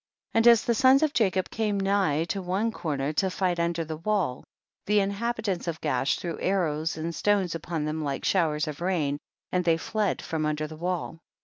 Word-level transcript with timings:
23. 0.31 0.39
And 0.39 0.51
as 0.51 0.63
the 0.65 0.73
sons 0.73 1.03
of 1.03 1.13
Jacob 1.13 1.51
came 1.51 1.79
nigh 1.79 2.23
to 2.23 2.41
one 2.41 2.71
corner 2.71 3.13
to 3.13 3.29
fight 3.29 3.59
un 3.59 3.71
der 3.71 3.83
the 3.83 3.97
wall, 3.97 4.43
the 4.87 4.99
inhabitants 4.99 5.67
of 5.67 5.79
Gaash 5.79 6.17
threw 6.17 6.39
arrows 6.39 6.97
and 6.97 7.13
stones 7.13 7.53
upon 7.53 7.85
them 7.85 8.03
like 8.03 8.25
showers 8.25 8.67
of 8.67 8.81
rain, 8.81 9.19
and 9.51 9.63
they 9.63 9.77
fled 9.77 10.19
from 10.19 10.43
under 10.47 10.65
the 10.65 10.75
wall. 10.75 11.19